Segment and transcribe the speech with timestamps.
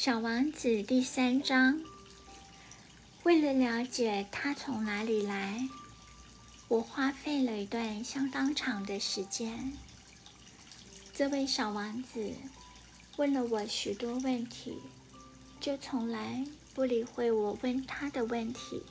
[0.00, 1.82] 小王子第三章。
[3.24, 5.68] 为了了解他从哪里来，
[6.68, 9.72] 我花费了一段相当长的时间。
[11.12, 12.32] 这位小王子
[13.16, 14.78] 问了我许多问题，
[15.58, 18.84] 就从来不理会我问他的问题，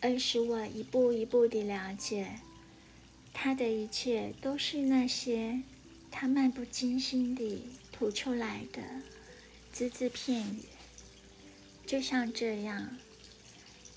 [0.00, 2.40] 而使我一步一步地了解
[3.32, 5.62] 他的一切都是那些
[6.10, 8.82] 他漫不经心地吐出来的
[9.74, 10.62] 只字片语。
[11.84, 12.96] 就像这样，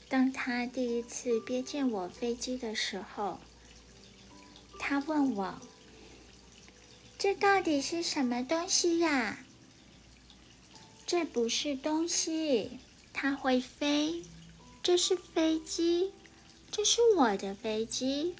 [0.09, 3.39] 当他第一次瞥见我飞机的时候，
[4.79, 5.61] 他问我
[7.19, 9.45] ：“这到底是什么东西呀
[11.05, 12.79] ？”“这不是东西，
[13.13, 14.23] 它会飞。
[14.81, 16.11] 这是飞机，
[16.71, 18.35] 这是我的飞机。”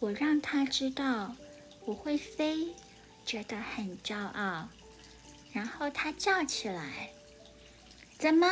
[0.00, 1.36] 我让他知道
[1.84, 2.74] 我会飞，
[3.24, 4.68] 觉得很骄傲。
[5.52, 7.10] 然后他叫起来。
[8.18, 8.50] 怎么？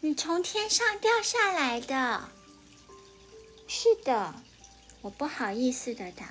[0.00, 2.28] 你从天上掉下来的？
[3.66, 4.34] 是的，
[5.02, 6.26] 我不好意思的答。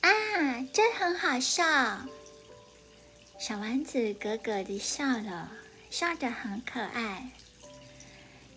[0.00, 2.06] 啊，这很好笑！
[3.38, 5.52] 小丸子咯咯的笑了，
[5.90, 7.30] 笑得很可爱。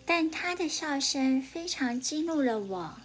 [0.06, 2.96] 但他的笑声非常激怒了我。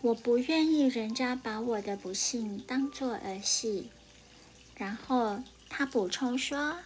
[0.00, 3.90] 我不愿意人家把我的不幸当作儿戏。
[4.80, 6.78] 然后他补充说。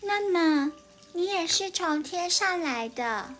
[0.00, 0.72] 那么，
[1.12, 3.34] 你也是从天上来的？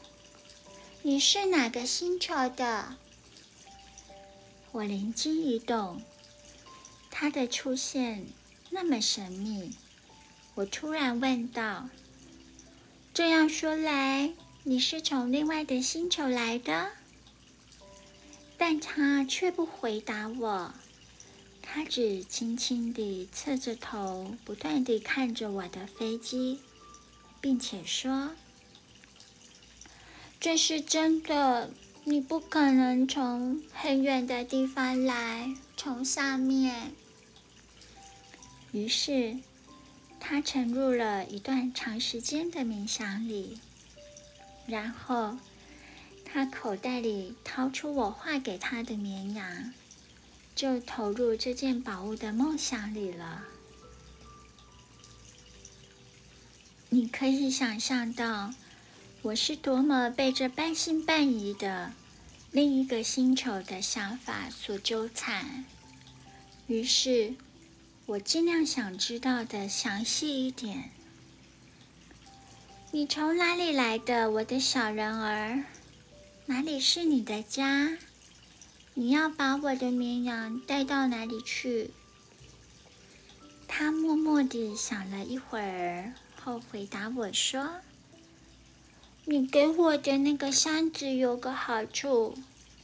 [1.01, 2.97] 你是哪个星球的？
[4.71, 6.03] 我灵机一动，
[7.11, 8.27] 他的出现
[8.69, 9.75] 那么神秘，
[10.55, 11.89] 我突然问道
[13.15, 16.91] ：“这样说来，你是从另外的星球来的？”
[18.59, 20.75] 但他却不回答我，
[21.67, 26.61] 他只轻轻地侧着头，不断地看着我的飞机。
[27.41, 28.31] 并且说
[30.41, 31.71] ：“这是真的，
[32.05, 36.93] 你不可能从很远的地方来，从下面。”
[38.73, 39.37] 于是，
[40.19, 43.61] 他沉入了一段长时间的冥想里。
[44.67, 45.37] 然后，
[46.25, 49.75] 他口袋里掏出我画给他的绵羊，
[50.55, 53.45] 就投入这件宝物的梦想里了。
[56.91, 58.55] 你可以想象到，
[59.23, 61.93] 我是多么被这半信半疑的
[62.53, 65.65] 另一个星球的想法所纠缠。
[66.69, 67.35] 于是，
[68.07, 70.91] 我尽量想知道的详细一点。
[72.93, 75.65] 你从哪里来的，我的小人儿？
[76.47, 77.99] 哪里是你的家？
[78.95, 81.91] 你要把我的绵羊带到哪里去？
[83.67, 86.13] 他默默地想了一会儿。
[86.41, 87.81] 后回答我说
[89.25, 92.37] ：“你给我的那个箱子有个好处，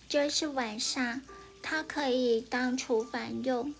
[0.08, 1.20] 就是晚上
[1.62, 3.74] 它可以当厨房用。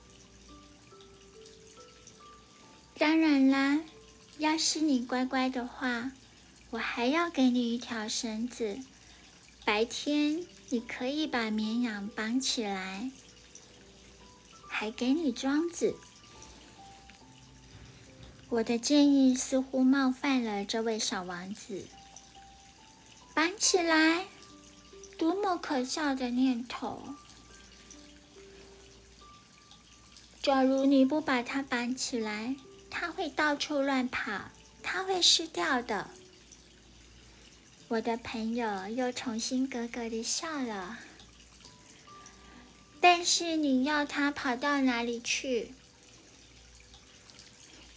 [2.99, 3.81] 当然啦，
[4.37, 6.12] 要是你乖乖的话，
[6.69, 8.79] 我还要给你一条绳子，
[9.70, 13.08] 白天你可以把绵羊绑起来，
[14.69, 15.94] 还给你庄子。”
[18.50, 21.86] 我的建议似乎冒犯了这位小王子。
[23.32, 24.26] 绑起来，
[25.16, 27.00] 多么可笑的念头！
[30.42, 32.56] 假如你不把它绑起来，
[32.91, 34.50] 它会到处乱跑，
[34.82, 36.10] 它会失掉的。
[37.91, 41.01] 我的朋友又重新咯咯的笑了。
[43.01, 45.73] 但是你要他跑到哪里去？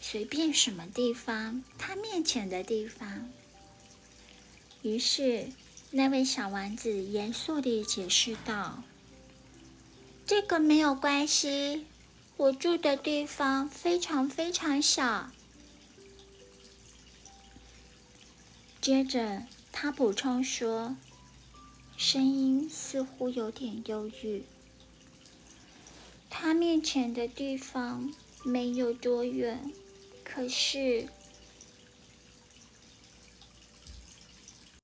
[0.01, 3.29] 随便什么地方，他面前的地方。
[4.81, 5.49] 于是，
[5.91, 8.81] 那位小王子严肃地解释道
[10.25, 11.85] ：“这个没有关系，
[12.37, 15.29] 我住的地方非常非常小。”
[18.81, 19.43] 接着，
[19.75, 20.95] 他补充说，
[21.97, 24.43] 声音似乎有点忧郁
[26.29, 28.13] ：“他面前的地方
[28.45, 29.73] 没有多远。”
[30.23, 31.09] 可是，